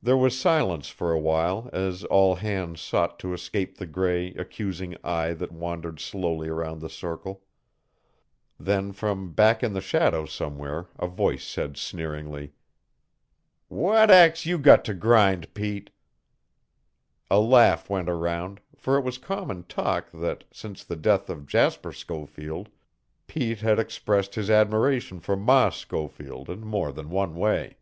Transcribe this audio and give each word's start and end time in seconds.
There 0.00 0.16
was 0.16 0.38
silence 0.38 0.86
for 0.86 1.10
a 1.10 1.18
while 1.18 1.68
as 1.72 2.04
all 2.04 2.36
hands 2.36 2.80
sought 2.80 3.18
to 3.18 3.32
escape 3.34 3.76
the 3.76 3.86
gray, 3.88 4.28
accusing 4.34 4.96
eye 5.02 5.32
that 5.34 5.50
wandered 5.50 5.98
slowly 5.98 6.46
around 6.48 6.80
the 6.80 6.88
circle. 6.88 7.42
Then 8.56 8.92
from 8.92 9.32
back 9.32 9.64
in 9.64 9.72
the 9.72 9.80
shadow 9.80 10.26
somewhere 10.26 10.86
a 10.96 11.08
voice 11.08 11.42
said 11.44 11.76
sneeringly: 11.76 12.52
"What 13.66 14.12
ax 14.12 14.46
you 14.46 14.58
got 14.58 14.84
to 14.84 14.94
grind, 14.94 15.52
Pete?" 15.54 15.90
A 17.28 17.40
laugh 17.40 17.90
went 17.90 18.08
round, 18.08 18.60
for 18.76 18.96
it 18.96 19.02
was 19.02 19.18
common 19.18 19.64
talk 19.64 20.08
that, 20.12 20.44
since 20.52 20.84
the 20.84 20.94
death 20.94 21.28
of 21.28 21.48
Jasper 21.48 21.90
Schofield, 21.92 22.68
Pete 23.26 23.58
had 23.60 23.80
expressed 23.80 24.36
his 24.36 24.48
admiration 24.50 25.18
for 25.18 25.34
Ma 25.34 25.70
Schofield 25.70 26.48
in 26.48 26.60
more 26.60 26.92
than 26.92 27.10
one 27.10 27.34
way. 27.34 27.76